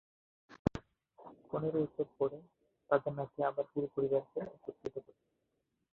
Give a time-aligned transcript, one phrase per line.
[1.49, 2.37] পনেরো বছর পরে,
[2.89, 5.19] তাদের নাতি আবার পুরো পরিবারকে একত্রিত করে।